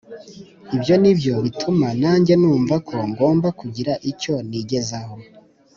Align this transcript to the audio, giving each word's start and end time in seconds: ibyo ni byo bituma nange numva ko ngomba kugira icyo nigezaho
ibyo 0.75 0.95
ni 1.01 1.11
byo 1.19 1.33
bituma 1.45 1.87
nange 2.01 2.33
numva 2.41 2.75
ko 2.87 2.95
ngomba 3.09 3.47
kugira 3.59 3.93
icyo 4.11 4.33
nigezaho 4.49 5.15